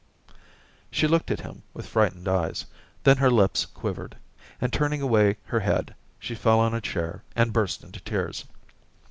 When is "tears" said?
7.99-8.45